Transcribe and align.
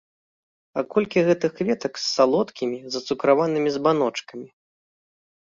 А 0.81 0.83
колькі 0.95 1.19
гэтых 1.27 1.51
кветак 1.59 1.93
з 2.05 2.07
салодкімі, 2.15 2.79
зацукраванымі 2.97 3.69
збаночкамі! 3.79 4.47